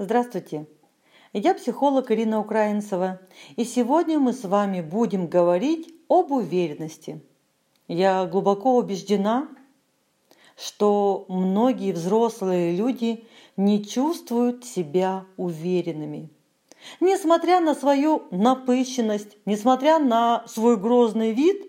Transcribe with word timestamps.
Здравствуйте! 0.00 0.68
Я 1.32 1.54
психолог 1.54 2.12
Ирина 2.12 2.38
Украинцева, 2.38 3.20
и 3.56 3.64
сегодня 3.64 4.20
мы 4.20 4.32
с 4.32 4.44
вами 4.44 4.80
будем 4.80 5.26
говорить 5.26 5.92
об 6.06 6.30
уверенности. 6.30 7.20
Я 7.88 8.24
глубоко 8.26 8.76
убеждена, 8.76 9.48
что 10.56 11.26
многие 11.28 11.90
взрослые 11.90 12.76
люди 12.76 13.24
не 13.56 13.84
чувствуют 13.84 14.64
себя 14.64 15.26
уверенными. 15.36 16.28
Несмотря 17.00 17.58
на 17.58 17.74
свою 17.74 18.22
напыщенность, 18.30 19.36
несмотря 19.46 19.98
на 19.98 20.46
свой 20.46 20.76
грозный 20.76 21.32
вид, 21.32 21.60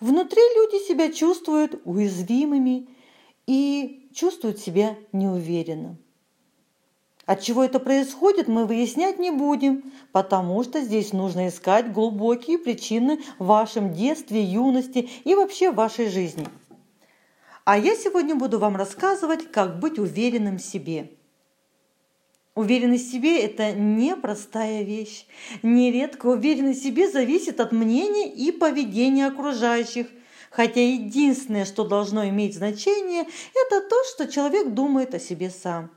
внутри 0.00 0.42
люди 0.56 0.84
себя 0.88 1.12
чувствуют 1.12 1.80
уязвимыми 1.84 2.88
и 3.46 4.10
чувствуют 4.12 4.58
себя 4.58 4.96
неуверенно. 5.12 5.98
От 7.26 7.42
чего 7.42 7.64
это 7.64 7.80
происходит, 7.80 8.46
мы 8.46 8.66
выяснять 8.66 9.18
не 9.18 9.32
будем, 9.32 9.92
потому 10.12 10.62
что 10.62 10.80
здесь 10.80 11.12
нужно 11.12 11.48
искать 11.48 11.92
глубокие 11.92 12.56
причины 12.56 13.20
в 13.40 13.46
вашем 13.46 13.92
детстве, 13.92 14.42
юности 14.42 15.10
и 15.24 15.34
вообще 15.34 15.72
в 15.72 15.74
вашей 15.74 16.08
жизни. 16.08 16.46
А 17.64 17.76
я 17.76 17.96
сегодня 17.96 18.36
буду 18.36 18.60
вам 18.60 18.76
рассказывать, 18.76 19.50
как 19.50 19.80
быть 19.80 19.98
уверенным 19.98 20.58
в 20.58 20.62
себе. 20.62 21.10
Уверенность 22.54 23.08
в 23.08 23.12
себе– 23.12 23.40
это 23.42 23.72
непростая 23.72 24.84
вещь. 24.84 25.26
Нередко 25.64 26.26
уверенность 26.26 26.80
в 26.80 26.84
себе 26.84 27.10
зависит 27.10 27.58
от 27.58 27.72
мнения 27.72 28.32
и 28.32 28.52
поведения 28.52 29.26
окружающих. 29.26 30.06
Хотя 30.50 30.80
единственное, 30.80 31.64
что 31.64 31.84
должно 31.84 32.28
иметь 32.28 32.54
значение, 32.54 33.24
это 33.52 33.86
то, 33.86 33.96
что 34.04 34.28
человек 34.28 34.68
думает 34.68 35.12
о 35.14 35.18
себе 35.18 35.50
сам. 35.50 35.90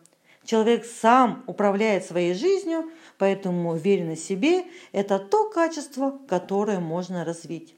Человек 0.50 0.84
сам 0.84 1.44
управляет 1.46 2.06
своей 2.06 2.34
жизнью, 2.34 2.90
поэтому 3.20 3.70
уверенность 3.70 4.24
в 4.24 4.28
себе– 4.28 4.66
это 4.92 5.20
то 5.20 5.48
качество, 5.48 6.18
которое 6.28 6.80
можно 6.80 7.24
развить. 7.24 7.76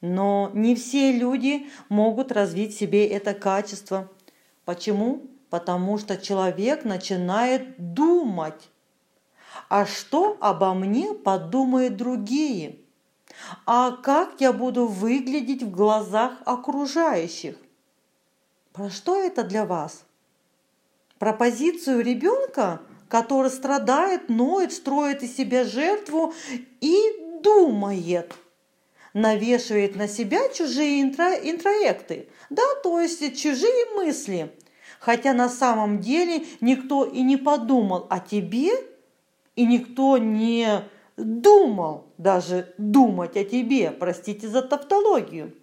Но 0.00 0.50
не 0.52 0.74
все 0.74 1.12
люди 1.12 1.70
могут 1.88 2.32
развить 2.32 2.74
в 2.74 2.76
себе 2.76 3.06
это 3.06 3.34
качество. 3.34 4.10
Почему? 4.64 5.30
Потому 5.48 5.96
что 5.98 6.16
человек 6.16 6.84
начинает 6.84 7.94
думать. 7.94 8.68
А 9.68 9.86
что 9.86 10.36
обо 10.40 10.74
мне 10.74 11.14
подумают 11.14 11.96
другие? 11.96 12.80
А 13.64 13.92
как 13.92 14.40
я 14.40 14.52
буду 14.52 14.88
выглядеть 14.88 15.62
в 15.62 15.70
глазах 15.70 16.32
окружающих? 16.46 17.56
Про 18.72 18.90
что 18.90 19.14
это 19.22 19.44
для 19.44 19.64
вас? 19.64 20.02
Про 21.18 21.32
позицию 21.32 22.02
ребенка, 22.02 22.80
который 23.08 23.50
страдает, 23.50 24.28
ноет, 24.28 24.72
строит 24.72 25.22
из 25.22 25.36
себя 25.36 25.64
жертву 25.64 26.34
и 26.80 27.40
думает, 27.42 28.34
навешивает 29.14 29.96
на 29.96 30.08
себя 30.08 30.48
чужие 30.48 31.02
интро, 31.02 31.32
интроекты, 31.34 32.28
да, 32.50 32.62
то 32.82 33.00
есть 33.00 33.40
чужие 33.40 33.94
мысли. 33.94 34.52
Хотя 34.98 35.32
на 35.34 35.48
самом 35.48 36.00
деле 36.00 36.44
никто 36.60 37.04
и 37.04 37.22
не 37.22 37.36
подумал 37.36 38.06
о 38.10 38.18
тебе, 38.18 38.72
и 39.54 39.64
никто 39.64 40.18
не 40.18 40.82
думал 41.16 42.06
даже 42.18 42.74
думать 42.76 43.36
о 43.36 43.44
тебе, 43.44 43.90
простите 43.90 44.48
за 44.48 44.62
тавтологию. 44.62 45.54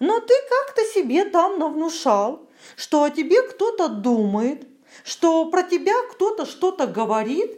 Но 0.00 0.20
ты 0.20 0.34
как-то 0.48 0.82
себе 0.92 1.24
там 1.24 1.58
навнушал, 1.58 2.47
что 2.76 3.04
о 3.04 3.10
тебе 3.10 3.42
кто-то 3.42 3.88
думает, 3.88 4.66
что 5.04 5.44
про 5.46 5.62
тебя 5.62 5.94
кто-то 6.10 6.46
что-то 6.46 6.86
говорит, 6.86 7.50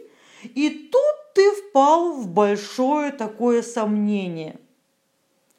и 0.43 0.69
тут 0.69 1.33
ты 1.33 1.51
впал 1.51 2.13
в 2.13 2.27
большое 2.27 3.11
такое 3.11 3.61
сомнение. 3.61 4.59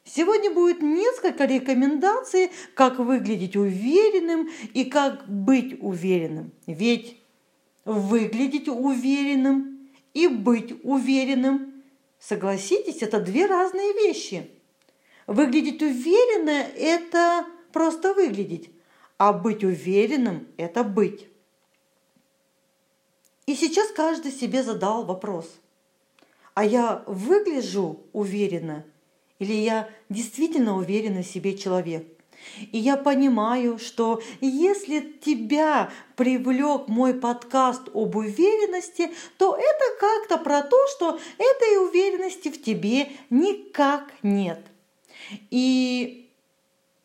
Сегодня 0.05 0.51
будет 0.51 0.81
несколько 0.81 1.45
рекомендаций, 1.45 2.51
как 2.73 2.99
выглядеть 2.99 3.55
уверенным 3.55 4.49
и 4.73 4.83
как 4.85 5.27
быть 5.29 5.77
уверенным. 5.81 6.51
Ведь 6.67 7.17
выглядеть 7.85 8.67
уверенным 8.67 9.89
и 10.13 10.27
быть 10.27 10.73
уверенным, 10.83 11.83
согласитесь, 12.19 13.01
это 13.01 13.19
две 13.19 13.45
разные 13.45 13.93
вещи. 13.93 14.49
Выглядеть 15.25 15.81
уверенно– 15.81 16.65
это 16.77 17.45
просто 17.71 18.13
выглядеть, 18.13 18.69
а 19.23 19.31
быть 19.31 19.63
уверенным– 19.63 20.49
это 20.57 20.83
быть. 20.83 21.29
И 23.45 23.55
сейчас 23.55 23.89
каждый 23.91 24.33
себе 24.33 24.63
задал 24.63 25.05
вопрос. 25.05 25.49
А 26.55 26.65
я 26.65 27.05
выгляжу 27.07 28.01
уверенно 28.11 28.83
или 29.39 29.53
я 29.53 29.89
действительно 30.09 30.75
уверенный 30.75 31.23
в 31.23 31.27
себе 31.27 31.57
человек? 31.57 32.05
И 32.73 32.77
я 32.77 32.97
понимаю, 32.97 33.79
что 33.79 34.21
если 34.41 34.99
тебя 34.99 35.89
привлек 36.17 36.89
мой 36.89 37.13
подкаст 37.13 37.83
об 37.93 38.17
уверенности, 38.17 39.09
то 39.37 39.55
это 39.55 39.99
как-то 40.01 40.37
про 40.37 40.63
то, 40.63 40.77
что 40.97 41.17
этой 41.37 41.87
уверенности 41.87 42.49
в 42.49 42.61
тебе 42.61 43.09
никак 43.29 44.13
нет. 44.21 44.59
И 45.49 46.23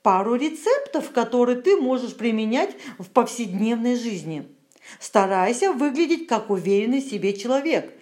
пару 0.09 0.37
рецептов, 0.37 1.11
которые 1.11 1.61
ты 1.61 1.77
можешь 1.77 2.17
применять 2.17 2.75
в 2.99 3.11
повседневной 3.11 3.97
жизни– 3.97 4.49
Старайся 4.99 5.73
выглядеть 5.73 6.27
как 6.27 6.51
уверенный 6.51 7.01
в 7.01 7.09
себе 7.09 7.37
человек. 7.37 7.93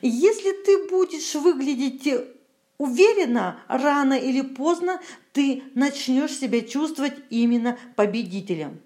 Если 0.00 0.52
ты 0.64 0.88
будешь 0.88 1.34
выглядеть 1.34 2.08
уверенно, 2.78 3.60
рано 3.68 4.14
или 4.14 4.40
поздно 4.40 5.00
ты 5.32 5.62
начнешь 5.74 6.32
себя 6.32 6.62
чувствовать 6.62 7.14
именно 7.30 7.78
победителем. 7.96 8.80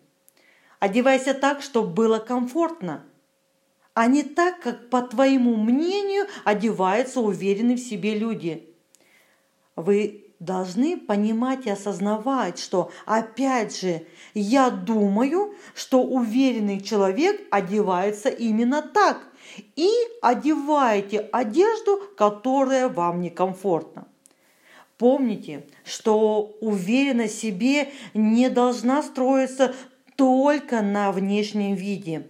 Одевайся 0.78 1.32
так, 1.32 1.62
чтобы 1.62 1.88
было 1.88 2.18
комфортно, 2.18 3.04
а 3.94 4.06
не 4.06 4.22
так, 4.22 4.60
как, 4.60 4.90
по 4.90 5.00
твоему 5.00 5.56
мнению, 5.56 6.26
одеваются 6.44 7.20
уверенные 7.20 7.76
в 7.76 7.80
себе 7.80 8.18
люди. 8.18 8.68
Вы 9.74 10.25
должны 10.38 10.96
понимать 10.96 11.66
и 11.66 11.70
осознавать, 11.70 12.58
что, 12.58 12.90
опять 13.04 13.78
же, 13.80 14.06
я 14.34 14.70
думаю, 14.70 15.54
что 15.74 16.02
уверенный 16.02 16.80
человек 16.80 17.46
одевается 17.50 18.28
именно 18.28 18.82
так. 18.82 19.28
И 19.76 19.90
одевайте 20.20 21.20
одежду, 21.32 22.02
которая 22.16 22.88
вам 22.88 23.20
некомфортна. 23.20 24.06
Помните, 24.98 25.66
что 25.84 26.56
уверенность 26.60 27.36
в 27.36 27.40
себе 27.40 27.92
не 28.14 28.48
должна 28.48 29.02
строиться 29.02 29.74
только 30.16 30.82
на 30.82 31.12
внешнем 31.12 31.74
виде. 31.74 32.26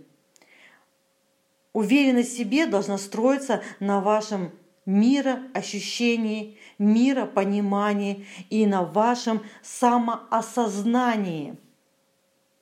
Уверенность 1.73 2.33
в 2.33 2.37
себе 2.37 2.67
должна 2.67 2.99
строиться 2.99 3.63
на 3.81 4.01
вашем 4.01 4.51
мироощущении, 4.87 6.57
миропонимании 6.79 8.27
и 8.49 8.67
на 8.67 8.83
вашем 8.85 9.43
самоосознании. 9.63 11.57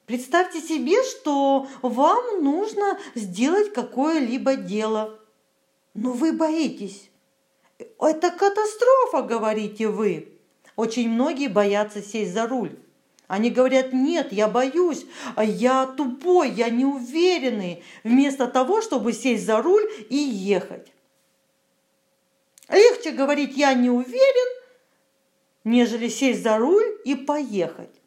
Представьте 0.07 0.61
себе, 0.61 1.03
что 1.03 1.67
вам 1.81 2.43
нужно 2.43 2.99
сделать 3.15 3.73
какое-либо 3.73 4.57
дело, 4.57 5.19
но 5.95 6.13
вы 6.13 6.33
боитесь. 6.33 7.11
Это 7.79 8.31
катастрофа, 8.31 9.23
говорите 9.23 9.89
вы. 9.89 10.29
Очень 10.77 11.11
многие 11.11 11.49
боятся 11.49 12.03
сесть 12.03 12.33
за 12.33 12.47
руль. 12.47 12.77
Они 13.27 13.51
говорят, 13.51 13.93
нет, 13.93 14.33
я 14.33 14.49
боюсь, 14.49 15.07
я 15.39 15.87
тупой, 15.87 16.51
я 16.51 16.69
неуверенный, 16.69 17.83
вместо 18.03 18.47
того, 18.47 18.83
чтобы 18.83 19.15
сесть 19.15 19.47
за 19.47 19.63
руль 19.63 19.85
и 20.11 20.17
ехать. 20.17 20.94
Легче 22.75 23.13
говорить 23.13 23.57
«я 23.57 23.73
не 23.73 23.89
уверен», 23.89 24.63
нежели 25.63 26.09
сесть 26.09 26.43
за 26.43 26.59
руль 26.59 26.85
и 27.05 27.15
поехать. 27.15 28.01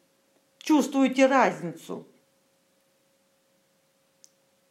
Чувствуете 0.58 1.26
разницу? 1.26 2.06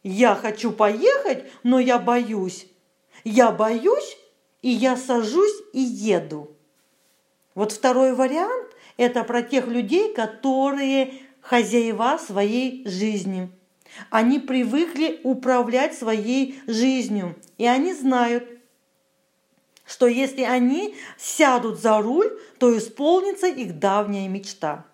Я 0.04 0.36
хочу 0.36 0.70
поехать, 0.70 1.50
но 1.64 1.80
я 1.80 1.98
боюсь. 1.98 2.68
Я 3.24 3.50
боюсь, 3.50 4.16
и 4.62 4.70
я 4.70 4.96
сажусь 4.96 5.60
и 5.72 5.80
еду. 5.80 6.56
Вот 7.56 7.72
второй 7.72 8.14
вариант– 8.14 8.68
это 8.96 9.24
про 9.24 9.42
тех 9.42 9.66
людей, 9.66 10.14
которые 10.14 11.14
хозяева 11.40 12.18
своей 12.18 12.86
жизни. 12.86 13.50
Они 14.10 14.38
привыкли 14.38 15.20
управлять 15.24 15.98
своей 15.98 16.60
жизнью, 16.68 17.34
и 17.56 17.66
они 17.66 17.92
знают, 17.92 18.57
что 19.88 20.06
если 20.06 20.42
они 20.42 20.94
сядут 21.16 21.80
за 21.80 22.00
руль, 22.00 22.30
то 22.58 22.76
исполнится 22.76 23.46
их 23.46 23.78
давняя 23.78 24.28
мечта. 24.28 24.84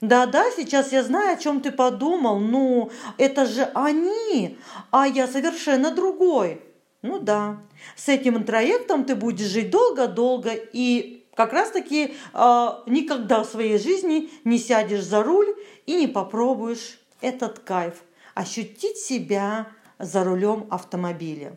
Да-да, 0.00 0.44
сейчас 0.56 0.92
я 0.92 1.02
знаю, 1.02 1.34
о 1.34 1.40
чем 1.40 1.60
ты 1.60 1.72
подумал. 1.72 2.38
Ну, 2.38 2.90
это 3.16 3.44
же 3.44 3.64
они, 3.74 4.56
а 4.92 5.08
я 5.08 5.26
совершенно 5.26 5.90
другой. 5.90 6.62
Ну 7.02 7.18
да, 7.18 7.58
с 7.96 8.08
этим 8.08 8.36
интроектом 8.36 9.04
ты 9.04 9.16
будешь 9.16 9.46
жить 9.46 9.70
долго-долго 9.70 10.52
и 10.52 11.26
как 11.34 11.52
раз-таки 11.52 12.14
э, 12.34 12.68
никогда 12.86 13.42
в 13.42 13.46
своей 13.46 13.78
жизни 13.78 14.30
не 14.44 14.58
сядешь 14.58 15.04
за 15.04 15.22
руль 15.22 15.54
и 15.86 15.94
не 15.94 16.06
попробуешь 16.08 17.00
этот 17.20 17.60
кайф, 17.60 18.02
ощутить 18.34 18.98
себя 18.98 19.68
за 19.98 20.24
рулем 20.24 20.66
автомобиля. 20.70 21.56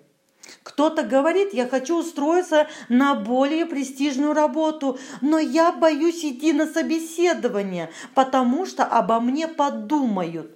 Кто-то 0.63 1.03
говорит, 1.03 1.53
я 1.53 1.67
хочу 1.67 1.99
устроиться 1.99 2.67
на 2.89 3.15
более 3.15 3.65
престижную 3.65 4.33
работу, 4.33 4.99
но 5.21 5.39
я 5.39 5.71
боюсь 5.71 6.23
идти 6.23 6.53
на 6.53 6.67
собеседование, 6.67 7.89
потому 8.15 8.65
что 8.65 8.83
обо 8.83 9.19
мне 9.19 9.47
подумают. 9.47 10.51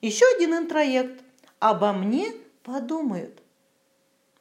Еще 0.00 0.24
один 0.36 0.54
интроект. 0.54 1.22
Обо 1.58 1.92
мне 1.92 2.32
подумают. 2.62 3.42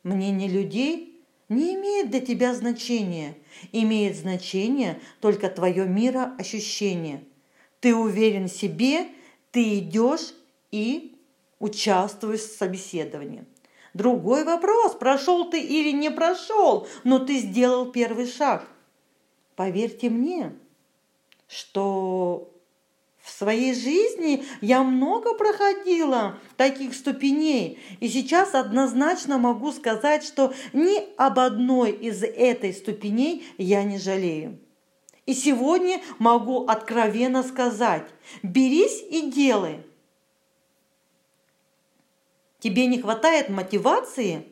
Мнение 0.04 0.50
людей 0.50 1.24
не 1.50 1.76
имеет 1.76 2.12
для 2.12 2.20
тебя 2.20 2.54
значения. 2.54 3.36
Имеет 3.72 4.18
значение 4.18 5.00
только 5.22 5.50
твое 5.50 5.86
мироощущение. 5.86 7.24
Ты 7.80 7.96
уверен 7.96 8.48
в 8.48 8.52
себе, 8.52 9.08
ты 9.52 9.80
идешь 9.80 10.34
и 10.72 11.16
участвуешь 11.60 12.42
в 12.42 12.58
собеседовании. 12.58 13.46
Другой 13.96 14.44
вопрос, 14.44 14.94
прошел 14.94 15.50
ты 15.50 15.62
или 15.62 15.92
не 15.92 16.12
прошел, 16.12 16.86
но 17.06 17.18
ты 17.18 17.38
сделал 17.38 17.86
первый 17.86 18.28
шаг. 18.28 18.68
Поверьте 19.56 20.10
мне, 20.10 20.54
что 21.48 22.52
в 23.24 23.32
своей 23.32 23.74
жизни 23.74 24.44
я 24.60 24.84
много 24.84 25.34
проходила 25.34 26.38
таких 26.58 26.94
ступеней, 26.94 27.80
и 28.02 28.10
сейчас 28.10 28.54
однозначно 28.54 29.38
могу 29.38 29.72
сказать, 29.72 30.26
что 30.26 30.54
ни 30.74 31.16
об 31.16 31.40
одной 31.40 31.92
из 31.92 32.22
этой 32.22 32.74
ступеней 32.74 33.46
я 33.58 33.86
не 33.86 33.98
жалею. 33.98 34.60
И 35.26 35.34
сегодня 35.34 36.02
могу 36.20 36.66
откровенно 36.66 37.44
сказать, 37.44 38.10
берись 38.44 39.02
и 39.10 39.32
делай– 39.32 39.86
Тебе 42.66 42.88
не 42.88 43.00
хватает 43.00 43.50
мотивации? 43.50 44.48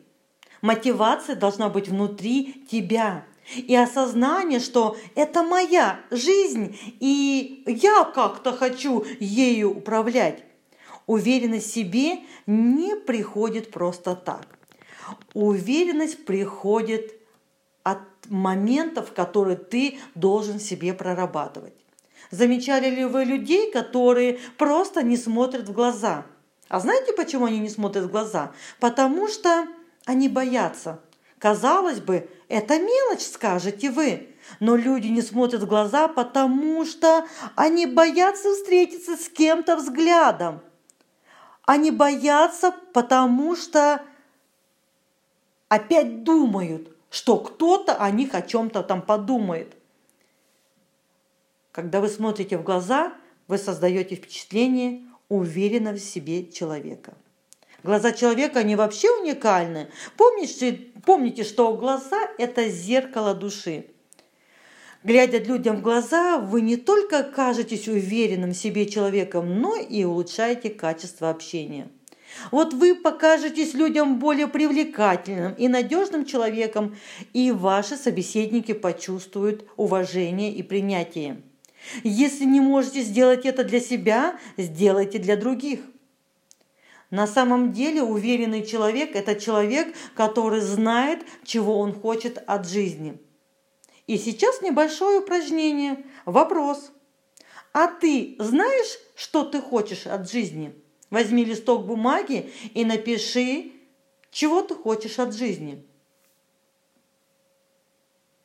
Мотивация 0.61 1.35
должна 1.35 1.67
быть 1.67 1.87
внутри 1.87 2.63
тебя. 2.69 3.25
И 3.55 3.75
осознание, 3.75 4.59
что 4.59 4.95
это 5.15 5.41
моя 5.41 5.99
жизнь, 6.11 6.77
и 6.99 7.63
я 7.65 8.03
как-то 8.03 8.53
хочу 8.53 9.03
ею 9.19 9.75
управлять. 9.75 10.43
Уверенность 11.07 11.71
в 11.71 11.73
себе 11.73 12.19
не 12.45 12.95
приходит 12.95 13.71
просто 13.71 14.15
так. 14.15 14.59
Уверенность 15.33 16.23
приходит 16.23 17.15
от 17.81 17.97
моментов, 18.29 19.11
которые 19.11 19.57
ты 19.57 19.97
должен 20.13 20.59
себе 20.59 20.93
прорабатывать. 20.93 21.73
Замечали 22.29 22.91
ли 22.91 23.05
вы 23.05 23.23
людей, 23.23 23.71
которые 23.71 24.37
просто 24.59 25.01
не 25.01 25.17
смотрят 25.17 25.67
в 25.67 25.73
глаза– 25.73 26.27
а 26.73 26.79
знаете, 26.79 27.13
почему 27.13 27.45
они 27.45 27.59
не 27.59 27.69
смотрят 27.69 28.05
в 28.05 28.09
глаза? 28.09 28.51
Потому 28.79 29.27
что 29.27 29.67
они 30.05 30.27
боятся. 30.27 30.99
Казалось 31.37 31.99
бы, 31.99 32.27
это 32.49 32.79
мелочь, 32.79 33.21
скажете 33.21 33.91
вы. 33.91 34.35
Но 34.59 34.75
люди 34.75 35.05
не 35.05 35.21
смотрят 35.21 35.61
в 35.61 35.67
глаза, 35.67 36.07
потому 36.07 36.83
что 36.83 37.27
они 37.55 37.85
боятся 37.85 38.51
встретиться 38.55 39.17
с 39.17 39.29
кем-то 39.29 39.75
взглядом. 39.75 40.61
Они 41.61 41.91
боятся, 41.91 42.73
потому 42.91 43.55
что 43.55 44.01
опять 45.69 46.23
думают, 46.23 46.89
что 47.11 47.37
кто-то 47.37 47.97
о 47.97 48.09
них 48.09 48.33
о 48.33 48.41
чем-то 48.41 48.81
там 48.81 49.03
подумает. 49.03 49.77
Когда 51.71 52.01
вы 52.01 52.09
смотрите 52.09 52.57
в 52.57 52.63
глаза, 52.63 53.13
вы 53.47 53.59
создаете 53.59 54.15
впечатление 54.15 55.03
уверенного 55.29 55.95
в 55.95 56.01
себе 56.01 56.49
человека. 56.51 57.13
Глаза 57.83 58.13
человека, 58.13 58.59
они 58.59 58.75
вообще 58.75 59.11
уникальны. 59.11 59.89
Помните, 60.15 60.79
помните, 61.05 61.43
что 61.43 61.75
глаза– 61.75 62.19
это 62.37 62.69
зеркало 62.69 63.33
души. 63.33 63.87
Глядя 65.03 65.39
людям 65.39 65.77
в 65.77 65.81
глаза, 65.81 66.37
вы 66.37 66.61
не 66.61 66.77
только 66.77 67.23
кажетесь 67.23 67.89
уверенным 67.89 68.51
в 68.51 68.57
себе 68.57 68.85
человеком, 68.85 69.59
но 69.59 69.75
и 69.75 70.05
улучшаете 70.05 70.69
качество 70.69 71.29
общения. 71.29 71.89
Вот 72.51 72.73
вы 72.73 72.95
покажетесь 72.95 73.73
людям 73.73 74.17
более 74.17 74.47
привлекательным 74.47 75.53
и 75.53 75.67
надежным 75.67 76.25
человеком, 76.25 76.95
и 77.33 77.51
ваши 77.51 77.97
собеседники 77.97 78.71
почувствуют 78.71 79.65
уважение 79.75 80.53
и 80.53 80.63
принятие. 80.63 81.41
Если 82.03 82.45
не 82.45 82.61
можете 82.61 83.01
сделать 83.01 83.45
это 83.45 83.63
для 83.63 83.79
себя, 83.79 84.39
сделайте 84.57 85.19
для 85.19 85.35
других. 85.35 85.79
На 87.09 87.27
самом 87.27 87.71
деле 87.73 88.01
уверенный 88.01 88.65
человек– 88.65 89.11
это 89.15 89.35
человек, 89.35 89.95
который 90.15 90.61
знает, 90.61 91.23
чего 91.43 91.79
он 91.79 91.93
хочет 91.93 92.43
от 92.47 92.67
жизни. 92.67 93.19
И 94.07 94.17
сейчас 94.17 94.61
небольшое 94.61 95.19
упражнение. 95.19 96.03
Вопрос. 96.25 96.91
А 97.71 97.87
ты 97.87 98.35
знаешь, 98.39 98.99
что 99.15 99.43
ты 99.43 99.61
хочешь 99.61 100.07
от 100.07 100.29
жизни? 100.29 100.73
Возьми 101.09 101.45
листок 101.45 101.85
бумаги 101.85 102.51
и 102.73 102.83
напиши, 102.83 103.71
чего 104.31 104.61
ты 104.61 104.73
хочешь 104.73 105.19
от 105.19 105.35
жизни. 105.35 105.85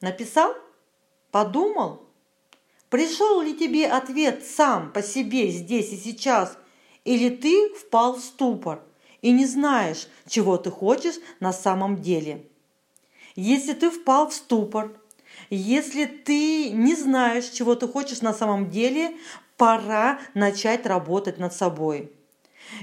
Написал? 0.01 0.55
Подумал? 1.31 2.08
Пришел 2.91 3.43
ли 3.43 3.55
тебе 3.55 3.87
ответ 3.87 4.45
сам 4.47 4.93
по 4.93 5.03
себе 5.03 5.49
здесь 5.51 5.93
и 5.93 5.97
сейчас, 5.97 6.57
или 7.05 7.29
ты 7.29 7.75
впал 7.75 8.17
в 8.17 8.21
ступор 8.21 8.83
и 9.21 9.31
не 9.31 9.45
знаешь, 9.45 10.09
чего 10.27 10.57
ты 10.57 10.71
хочешь 10.71 11.17
на 11.41 11.53
самом 11.53 12.01
деле? 12.01 12.47
Если 13.37 13.75
ты 13.75 13.91
впал 13.91 14.31
в 14.31 14.35
ступор, 14.35 14.93
если 15.51 16.07
ты 16.07 16.71
не 16.71 16.95
знаешь, 16.95 17.49
чего 17.51 17.75
ты 17.75 17.87
хочешь 17.87 18.23
на 18.23 18.33
самом 18.33 18.71
деле, 18.71 19.17
пора 19.57 20.19
начать 20.35 20.87
работать 20.87 21.39
над 21.39 21.53
собой. 21.53 22.11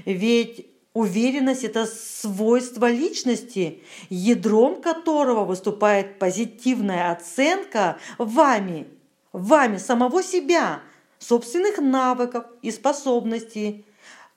Ведь 0.04 0.66
уверенность– 0.92 1.64
это 1.64 1.86
свойство 1.86 2.88
личности, 2.88 3.82
ядром 4.08 4.80
которого 4.80 5.44
выступает 5.44 6.20
позитивная 6.20 7.10
оценка 7.10 7.98
вами– 8.18 8.86
вами 9.36 9.76
самого 9.76 10.22
себя, 10.22 10.80
собственных 11.18 11.78
навыков 11.78 12.46
и 12.62 12.70
способностей, 12.70 13.84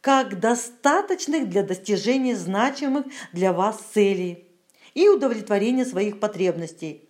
как 0.01 0.39
достаточных 0.39 1.49
для 1.49 1.63
достижения 1.63 2.35
значимых 2.35 3.05
для 3.33 3.53
вас 3.53 3.79
целей 3.93 4.47
и 4.93 5.07
удовлетворения 5.07 5.85
своих 5.85 6.19
потребностей. 6.19 7.09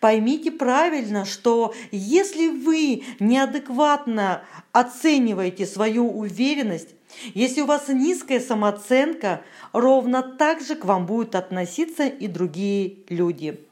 Поймите 0.00 0.50
правильно, 0.50 1.24
что 1.24 1.74
если 1.92 2.48
вы 2.48 3.04
неадекватно 3.20 4.42
оцениваете 4.72 5.66
свою 5.66 6.10
уверенность, 6.10 6.94
если 7.34 7.60
у 7.60 7.66
вас 7.66 7.86
низкая 7.88 8.40
самооценка, 8.40 9.42
ровно 9.72 10.22
так 10.22 10.60
же 10.60 10.74
к 10.74 10.84
вам 10.84 11.06
будут 11.06 11.36
относиться 11.36 12.06
и 12.06 12.26
другие 12.26 12.98
люди. 13.08 13.67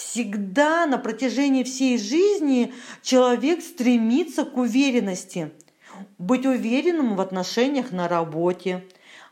Всегда 0.00 0.86
на 0.86 0.96
протяжении 0.96 1.62
всей 1.62 1.98
жизни 1.98 2.72
человек 3.02 3.62
стремится 3.62 4.44
к 4.46 4.56
уверенности. 4.56 5.52
Быть 6.16 6.46
уверенным 6.46 7.16
в 7.16 7.20
отношениях 7.20 7.92
на 7.92 8.08
работе, 8.08 8.82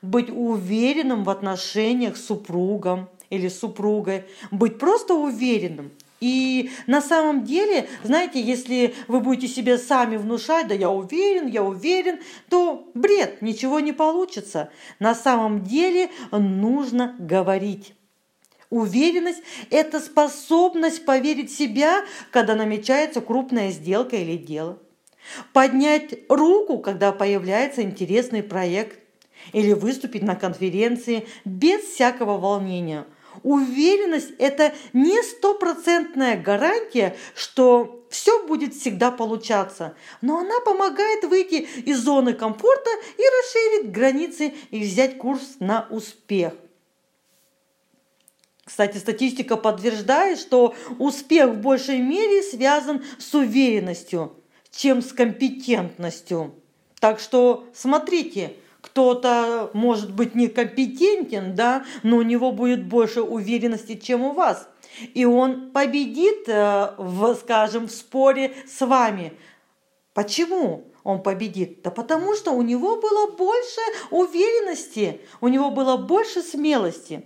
быть 0.03 0.29
уверенным 0.29 1.25
в 1.25 1.31
отношениях 1.31 2.19
с 2.19 2.27
супругом 2.27 3.09
или 3.31 3.49
супругой, 3.49 4.25
быть 4.51 4.79
просто 4.79 5.15
уверенным. 5.15 5.91
И 6.21 6.71
на 6.87 7.01
самом 7.01 7.45
деле, 7.45 7.89
знаете, 8.05 8.41
если 8.41 8.95
вы 9.09 9.21
будете 9.21 9.49
себе 9.49 9.79
сами 9.79 10.17
внушать, 10.17 10.69
да 10.69 10.75
я 10.75 10.91
уверен, 10.91 11.47
я 11.47 11.63
уверен, 11.63 12.19
то 12.51 12.91
бред, 12.93 13.41
ничего 13.41 13.81
не 13.81 13.93
получится. 13.93 14.71
На 14.99 15.15
самом 15.15 15.65
деле 15.65 16.11
нужно 16.31 17.17
говорить. 17.19 17.95
Уверенность– 18.71 19.43
это 19.71 19.99
способность 19.99 21.07
поверить 21.07 21.51
в 21.51 21.57
себя, 21.57 22.05
когда 22.31 22.55
намечается 22.55 23.23
крупная 23.23 23.71
сделка 23.71 24.17
или 24.17 24.37
дело. 24.37 24.79
Поднять 25.53 26.15
руку, 26.29 26.79
когда 26.79 27.13
появляется 27.13 27.83
интересный 27.83 28.43
проект. 28.43 28.99
Или 29.53 29.73
выступить 29.73 30.23
на 30.23 30.35
конференции 30.35 31.27
без 31.45 31.83
всякого 31.83 32.39
волнения. 32.39 33.07
уверенность– 33.45 34.33
это 34.39 34.75
не 34.93 35.23
стопроцентная 35.23 36.37
гарантия, 36.37 37.17
что 37.37 38.05
все 38.11 38.45
будет 38.47 38.75
всегда 38.75 39.13
получаться, 39.13 39.95
но 40.21 40.39
она 40.39 40.59
помогает 40.65 41.25
выйти 41.25 41.69
из 41.87 41.99
зоны 41.99 42.35
комфорта 42.35 42.91
и 43.17 43.23
расширить 43.23 43.93
границы 43.93 44.55
и 44.71 44.81
взять 44.81 45.19
курс 45.19 45.57
на 45.61 45.87
успех. 45.89 46.53
Кстати, 48.69 48.99
статистика 48.99 49.57
подтверждает, 49.57 50.39
что 50.39 50.75
успех 50.99 51.53
в 51.53 51.61
большей 51.63 52.01
мере 52.01 52.43
связан 52.43 53.03
с 53.17 53.35
уверенностью, 53.35 54.35
чем 54.71 55.01
с 55.01 55.11
компетентностью. 55.15 56.55
Так 57.01 57.19
что 57.19 57.65
смотрите, 57.73 58.53
кто-то 58.83 59.71
может 59.73 60.13
быть 60.15 60.35
некомпетентен, 60.35 61.55
да, 61.55 61.87
но 62.03 62.19
у 62.19 62.23
него 62.23 62.53
будет 62.53 62.85
больше 62.85 63.23
уверенности, 63.23 63.97
чем 63.97 64.23
у 64.23 64.35
вас. 64.35 64.69
И 65.15 65.25
он 65.25 65.71
победит, 65.71 66.47
э, 66.47 66.91
в, 66.99 67.37
скажем, 67.37 67.89
в 67.89 67.91
споре 67.91 68.53
с 68.71 68.85
вами. 68.85 69.33
Почему? 70.13 70.85
он 71.05 71.23
победит? 71.23 71.81
Да 71.81 71.91
потому 71.91 72.35
что 72.35 72.53
у 72.53 72.61
него 72.61 73.01
было 73.01 73.31
больше 73.31 73.81
уверенности, 74.11 75.23
у 75.41 75.49
него 75.49 75.71
было 75.71 75.97
больше 75.97 76.43
смелости. 76.43 77.25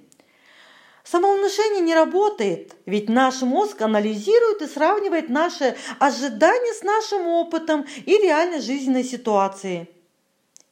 Самовнушение 1.05 1.81
не 1.81 1.95
работает, 1.95 2.77
ведь 2.87 3.09
наш 3.09 3.43
мозг 3.43 3.83
анализирует 3.83 4.63
и 4.63 4.67
сравнивает 4.67 5.29
наши 5.29 5.77
ожидания 5.99 6.73
с 6.73 6.83
нашим 6.83 7.27
опытом 7.27 7.87
и 8.07 8.17
реальной 8.19 8.61
жизненной 8.61 9.03
ситуацией. 9.03 9.89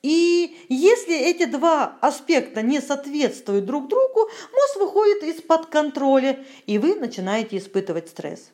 И 0.03 0.57
если 0.69 1.15
эти 1.15 1.45
два 1.45 1.99
аспекта 2.01 2.63
не 2.63 2.81
соответствуют 2.81 3.67
друг 3.67 3.89
другу, 3.89 4.31
мозг 4.53 4.77
выходит 4.77 5.23
из-под 5.25 5.67
контроля, 5.67 6.45
и 6.67 6.79
вы 6.79 6.95
начинаете 6.95 7.59
испытывать 7.59 8.09
стресс. 8.09 8.51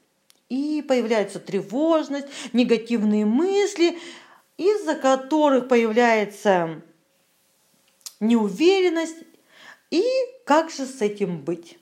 И 0.48 0.82
появляется 0.86 1.38
тревожность, 1.38 2.26
негативные 2.52 3.26
мысли, 3.26 3.98
из-за 4.56 4.94
которых 4.94 5.68
появляется 5.68 6.82
неуверенность 8.18 9.16
и 9.90 10.04
как 10.44 10.70
же 10.70 10.86
с 10.86 11.00
этим 11.00 11.42
быть? 11.42 11.78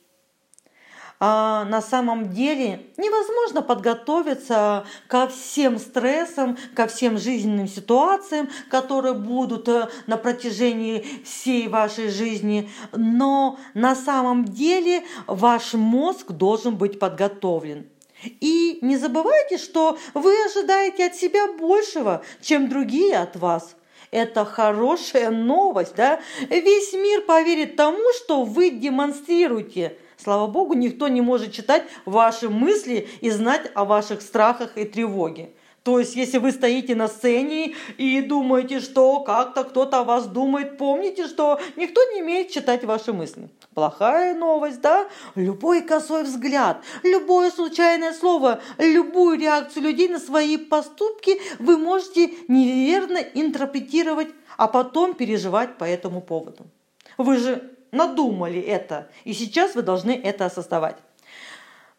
А 1.20 1.64
на 1.64 1.80
самом 1.80 2.32
деле 2.32 2.86
невозможно 2.96 3.62
подготовиться 3.62 4.84
ко 5.06 5.28
всем 5.28 5.78
стрессам, 5.78 6.58
ко 6.74 6.86
всем 6.86 7.18
жизненным 7.18 7.68
ситуациям, 7.68 8.50
которые 8.68 9.14
будут 9.14 9.68
э, 9.68 9.88
на 10.06 10.16
протяжении 10.16 11.06
всей 11.24 11.68
вашей 11.68 12.08
жизни. 12.08 12.68
Но 12.92 13.58
на 13.74 13.94
самом 13.94 14.44
деле 14.44 15.04
ваш 15.26 15.74
мозг 15.74 16.32
должен 16.32 16.76
быть 16.76 16.98
подготовлен. 16.98 17.88
И 18.22 18.78
не 18.82 18.96
забывайте, 18.96 19.56
что 19.56 19.96
вы 20.14 20.34
ожидаете 20.46 21.06
от 21.06 21.14
себя 21.14 21.52
большего, 21.52 22.22
чем 22.42 22.68
другие 22.68 23.16
от 23.16 23.36
вас– 23.36 23.76
это 24.14 24.44
хорошая 24.44 25.30
новость, 25.30 25.96
да? 25.96 26.20
Весь 26.48 26.92
мир 26.92 27.22
поверит 27.22 27.74
тому, 27.74 28.12
что 28.16 28.44
вы 28.44 28.70
демонстрируете. 28.70 29.98
Слава 30.16 30.46
Богу, 30.46 30.74
никто 30.74 31.08
не 31.08 31.20
может 31.20 31.52
читать 31.52 31.82
ваши 32.04 32.48
мысли 32.48 33.08
и 33.20 33.30
знать 33.30 33.70
о 33.74 33.84
ваших 33.84 34.22
страхах 34.22 34.78
и 34.78 34.84
тревоге. 34.84 35.50
То 35.84 35.98
есть, 35.98 36.16
если 36.16 36.38
вы 36.38 36.50
стоите 36.50 36.94
на 36.94 37.08
сцене 37.08 37.74
и 37.98 38.22
думаете, 38.22 38.80
что 38.80 39.20
как-то 39.20 39.64
кто-то 39.64 40.00
о 40.00 40.04
вас 40.04 40.26
думает, 40.26 40.78
помните, 40.78 41.26
что 41.26 41.60
никто 41.76 42.02
не 42.12 42.20
имеет 42.20 42.50
читать 42.50 42.84
ваши 42.84 43.12
мысли. 43.12 43.50
Плохая 43.74 44.34
новость, 44.34 44.80
да? 44.80 45.06
Любой 45.34 45.82
косой 45.82 46.22
взгляд, 46.22 46.82
любое 47.02 47.50
случайное 47.50 48.14
слово, 48.14 48.60
любую 48.78 49.38
реакцию 49.38 49.82
людей 49.82 50.08
на 50.08 50.18
свои 50.18 50.56
поступки 50.56 51.38
вы 51.58 51.76
можете 51.76 52.30
неверно 52.48 53.18
интерпретировать, 53.18 54.28
а 54.56 54.68
потом 54.68 55.12
переживать 55.12 55.76
по 55.76 55.84
этому 55.84 56.22
поводу. 56.22 56.64
Вы 57.18 57.36
же 57.36 57.76
надумали 57.92 58.58
это, 58.58 59.10
и 59.24 59.34
сейчас 59.34 59.74
вы 59.74 59.82
должны 59.82 60.12
это 60.12 60.46
осознавать. 60.46 60.96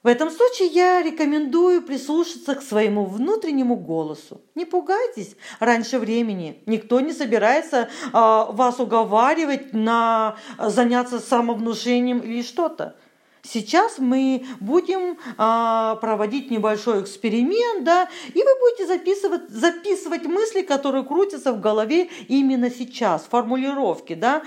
В 0.05 0.07
этом 0.07 0.29
случае 0.29 0.67
я 0.67 1.01
рекомендую 1.01 1.81
прислушаться 1.81 2.53
к 2.53 2.61
своему 2.61 3.05
внутреннему 3.05 3.75
голосу. 3.75 4.39
Не 4.53 4.65
пугайтесь 4.65 5.35
раньше 5.59 5.97
времени. 5.97 6.61
Никто 6.67 6.99
не 6.99 7.11
собирается 7.11 7.89
э, 7.89 8.09
вас 8.13 8.79
уговаривать 8.79 9.73
на 9.73 10.35
заняться 10.59 11.17
самовнушением 11.17 12.19
или 12.19 12.43
что-то. 12.43 12.95
Сейчас 13.41 13.97
мы 13.97 14.45
будем 14.59 15.17
а, 15.37 15.95
проводить 15.95 16.51
небольшой 16.51 17.01
эксперимент, 17.01 17.83
да, 17.83 18.07
и 18.31 18.43
вы 18.43 18.59
будете 18.59 18.85
записывать, 18.85 19.49
записывать 19.49 20.25
мысли, 20.25 20.61
которые 20.61 21.03
крутятся 21.03 21.51
в 21.51 21.59
голове 21.61 22.09
именно 22.27 22.69
сейчас, 22.69 23.23
формулировки, 23.23 24.13
да, 24.13 24.43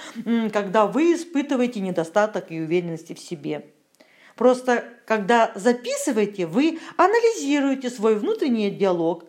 когда 0.52 0.86
вы 0.86 1.14
испытываете 1.14 1.80
недостаток 1.80 2.52
и 2.52 2.60
уверенности 2.60 3.14
в 3.14 3.18
себе. 3.18 3.72
Просто 4.38 4.84
когда 5.04 5.50
записываете, 5.56 6.46
вы 6.46 6.78
анализируете 6.96 7.90
свой 7.90 8.14
внутренний 8.14 8.70
диалог, 8.70 9.24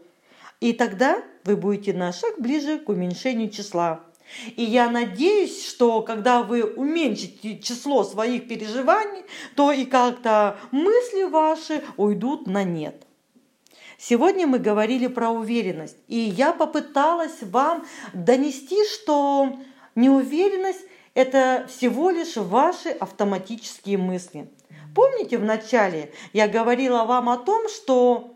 и 0.59 0.71
тогда 0.71 1.23
вы 1.45 1.57
будете 1.57 1.93
на 1.93 2.13
шаг 2.13 2.39
ближе 2.39 2.77
к 2.77 2.89
уменьшению 2.89 3.49
числа. 3.49 4.01
И 4.55 4.63
я 4.63 4.91
надеюсь, 4.91 5.67
что 5.67 6.03
когда 6.03 6.43
вы 6.43 6.63
уменьшите 6.63 7.57
число 7.57 8.03
своих 8.03 8.47
переживаний, 8.47 9.23
то 9.55 9.71
и 9.71 9.85
как-то 9.85 10.57
мысли 10.69 11.23
ваши 11.23 11.83
уйдут 11.97 12.45
на 12.45 12.63
нет. 12.63 13.01
Сегодня 13.97 14.45
мы 14.45 14.59
говорили 14.59 15.07
про 15.07 15.31
уверенность, 15.31 15.97
и 16.07 16.19
я 16.19 16.53
попыталась 16.53 17.41
вам 17.41 17.83
донести, 18.13 18.77
что 18.85 19.57
неуверенность– 19.95 20.85
это 21.15 21.65
всего 21.67 22.11
лишь 22.11 22.35
ваши 22.35 22.89
автоматические 22.89 23.97
мысли– 23.97 24.47
Помните 24.96 25.38
в 25.38 25.43
начале 25.43 26.12
я 26.34 26.48
говорила 26.48 27.03
вам 27.05 27.29
о 27.29 27.38
том, 27.38 27.67
что 27.69 28.36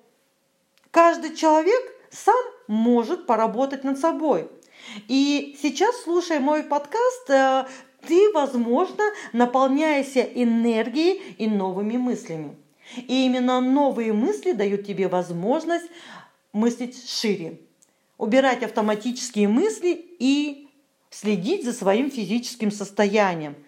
каждый 0.91 1.35
человек 1.35 1.81
сам 2.11 2.43
может 2.67 3.25
поработать 3.25 3.83
над 3.83 3.97
собой. 3.97 4.49
И 5.07 5.57
сейчас, 5.61 6.01
слушая 6.01 6.39
мой 6.39 6.63
подкаст, 6.63 7.29
э, 7.29 7.65
ты, 8.07 8.31
возможно, 8.33 9.03
наполняешься 9.31 10.21
энергией 10.21 11.21
и 11.37 11.47
новыми 11.47 11.97
мыслями. 11.97 12.55
И 12.97 13.25
именно 13.25 13.61
новые 13.61 14.13
мысли 14.13 14.51
дают 14.51 14.85
тебе 14.85 15.07
возможность 15.07 15.87
мыслить 16.51 17.09
шире, 17.09 17.59
убирать 18.17 18.61
автоматические 18.61 19.47
мысли 19.47 20.05
и 20.19 20.67
следить 21.09 21.63
за 21.63 21.73
своим 21.73 22.11
физическим 22.11 22.71
состоянием– 22.71 23.55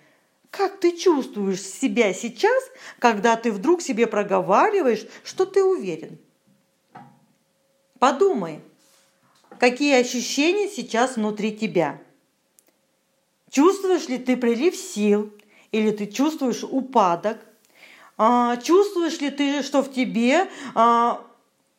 как 0.55 0.79
ты 0.79 0.95
чувствуешь 0.95 1.61
себя 1.61 2.13
сейчас, 2.13 2.63
когда 2.99 3.35
ты 3.35 3.51
вдруг 3.51 3.81
себе 3.81 4.07
проговариваешь, 4.07 5.05
что 5.23 5.45
ты 5.45 5.63
уверен? 5.63 6.17
Подумай, 7.99 8.61
какие 9.59 9.99
ощущения 9.99 10.69
сейчас 10.69 11.17
внутри 11.17 11.55
тебя. 11.55 12.01
Чувствуешь 13.49 14.07
ли 14.07 14.17
ты 14.17 14.37
прилив 14.37 14.75
сил 14.75 15.33
или 15.71 15.91
ты 15.91 16.07
чувствуешь 16.07 16.63
упадок? 16.63 17.37
А, 18.17 18.55
чувствуешь 18.57 19.19
ли 19.19 19.31
ты, 19.31 19.61
что 19.61 19.83
в 19.83 19.91
тебе 19.91 20.47
а, 20.73 21.25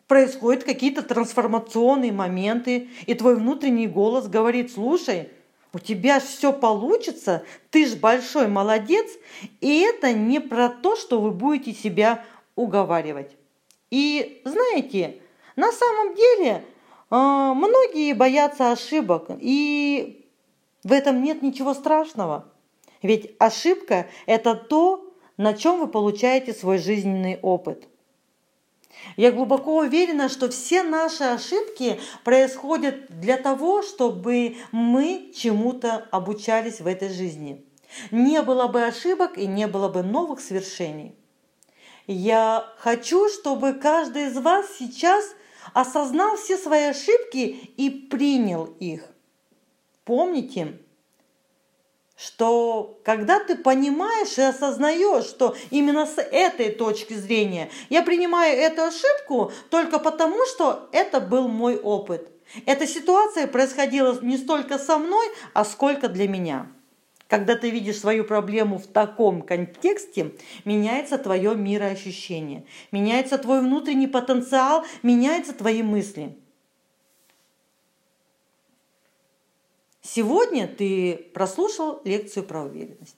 происходят 0.07 0.65
какие-то 0.65 1.03
трансформационные 1.03 2.13
моменты, 2.13 2.91
и 3.07 3.15
твой 3.15 3.37
внутренний 3.37 3.87
голос 3.87 4.29
говорит, 4.29 4.73
слушай, 4.73 5.31
у 5.77 5.79
тебя 5.79 6.21
все 6.21 6.55
получится, 6.55 7.43
ты 7.69 7.87
ж 7.87 7.97
большой 7.97 8.49
молодец, 8.49 9.11
и 9.61 9.81
это 9.81 10.15
не 10.15 10.41
про 10.41 10.71
то, 10.71 10.97
что 10.97 11.21
вы 11.21 11.33
будете 11.33 11.75
себя 11.75 12.25
уговаривать. 12.55 13.37
И 13.91 14.41
знаете, 14.47 15.21
на 15.55 15.71
самом 15.73 16.15
деле 16.15 16.65
а, 17.11 17.53
многие 17.53 18.15
боятся 18.15 18.73
ошибок, 18.73 19.27
и 19.39 20.27
в 20.83 20.93
этом 20.93 21.23
нет 21.23 21.43
ничего 21.43 21.75
страшного. 21.75 22.51
Ведь 23.03 23.37
ошибка– 23.39 24.07
это 24.27 24.55
то, 24.55 25.13
на 25.37 25.53
чем 25.53 25.79
вы 25.79 25.89
получаете 25.89 26.55
свой 26.55 26.79
жизненный 26.79 27.39
опыт– 27.43 27.87
я 29.17 29.33
глубоко 29.33 29.79
уверена, 29.79 30.29
что 30.29 30.49
все 30.49 30.83
наши 30.83 31.25
ошибки 31.25 32.01
происходят 32.25 33.07
для 33.09 33.37
того, 33.37 33.83
чтобы 33.83 34.57
мы 34.73 35.33
чему-то 35.35 36.07
обучались 36.11 36.81
в 36.81 36.87
этой 36.87 37.09
жизни. 37.09 37.65
Не 38.11 38.43
было 38.43 38.67
бы 38.67 38.83
ошибок 38.83 39.39
и 39.39 39.47
не 39.47 39.67
было 39.67 39.89
бы 39.89 40.03
новых 40.03 40.41
свершений. 40.41 41.15
Я 42.07 42.73
хочу, 42.79 43.29
чтобы 43.29 43.73
каждый 43.73 44.27
из 44.27 44.37
вас 44.37 44.67
сейчас 44.79 45.25
осознал 45.73 46.37
все 46.37 46.57
свои 46.57 46.85
ошибки 46.85 47.73
и 47.77 47.91
принял 47.91 48.65
их. 48.65 49.09
Помните, 50.05 50.79
что 52.17 52.99
когда 53.05 53.41
ты 53.41 53.57
понимаешь 53.57 54.39
и 54.39 54.43
осознаешь, 54.43 55.27
что 55.27 55.55
именно 55.71 56.07
с 56.07 56.17
этой 56.19 56.71
точки 56.71 57.15
зрения 57.15 57.71
я 57.91 58.03
принимаю 58.03 58.57
эту 58.59 58.83
ошибку 58.85 59.53
только 59.71 59.99
потому, 59.99 60.45
что 60.47 60.89
это 60.93 61.21
был 61.21 61.49
мой 61.49 61.77
опыт. 61.77 62.31
Эта 62.65 62.87
ситуация 62.87 63.47
происходила 63.47 64.19
не 64.23 64.39
столько 64.39 64.79
со 64.79 64.99
мной, 64.99 65.27
а 65.53 65.65
сколько 65.65 66.09
для 66.09 66.29
меня. 66.29 66.69
Когда 67.29 67.57
ты 67.57 67.71
видишь 67.71 67.99
свою 67.99 68.23
проблему 68.23 68.79
в 68.79 68.87
таком 68.87 69.43
контексте, 69.43 70.33
меняется 70.65 71.19
твое 71.19 71.57
мироощущение, 71.57 72.65
меняется 72.93 73.37
твой 73.37 73.61
внутренний 73.61 74.07
потенциал, 74.07 74.85
меняются 75.03 75.53
твои 75.53 75.83
мысли. 75.83 76.37
Сегодня 80.07 80.69
ты 80.69 81.17
прослушал 81.35 82.01
лекцию 82.05 82.45
про 82.45 82.63
уверенность. 82.63 83.17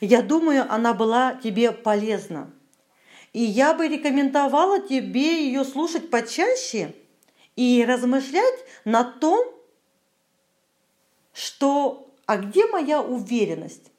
Я 0.00 0.20
думаю, 0.20 0.70
она 0.70 0.92
была 0.92 1.34
тебе 1.34 1.72
полезна. 1.72 2.52
И 3.32 3.42
я 3.42 3.72
бы 3.72 3.88
рекомендовала 3.88 4.80
тебе 4.80 5.46
ее 5.46 5.64
слушать 5.64 6.10
почаще 6.10 6.94
и 7.56 7.84
размышлять 7.88 8.54
над 8.84 9.18
том, 9.20 9.46
что 11.32 12.12
а 12.26 12.36
где 12.36 12.66
моя 12.66 13.00
уверенность? 13.00 13.90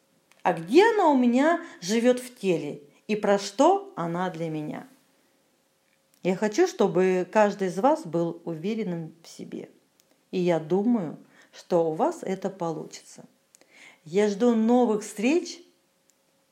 А 0.43 0.53
где 0.53 0.87
она 0.91 1.07
у 1.07 1.17
меня 1.17 1.65
живет 1.81 2.19
в 2.19 2.37
теле? 2.37 2.83
И 3.07 3.15
про 3.15 3.39
что 3.39 3.91
она 3.95 4.29
для 4.29 4.49
меня? 4.49 4.87
Я 6.21 6.35
хочу, 6.35 6.67
чтобы 6.67 7.27
каждый 7.31 7.69
из 7.69 7.79
вас 7.79 8.05
был 8.05 8.41
уверенным 8.45 9.15
в 9.23 9.27
себе. 9.27 9.69
И 10.29 10.39
я 10.39 10.59
думаю, 10.59 11.17
что 11.59 11.91
у 11.91 11.93
вас 11.93 12.19
это 12.21 12.49
получится. 12.49 13.25
Я 14.05 14.29
жду 14.29 14.55
новых 14.55 15.03
встреч. 15.03 15.61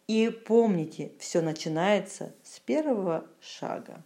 И 0.07 0.29
помните, 0.29 1.11
все 1.19 1.41
начинается 1.41 2.33
с 2.43 2.59
первого 2.59 3.25
шага. 3.41 4.03